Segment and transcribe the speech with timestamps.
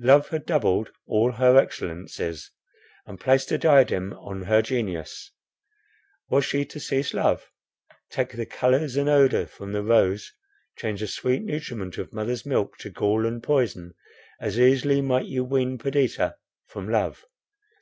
[0.00, 2.50] Love had doubled all her excellencies,
[3.04, 5.30] and placed a diadem on her genius.
[6.30, 7.50] Was she to cease to love?
[8.08, 10.32] Take the colours and odour from the rose,
[10.78, 13.92] change the sweet nutriment of mother's milk to gall and poison;
[14.40, 17.26] as easily might you wean Perdita from love.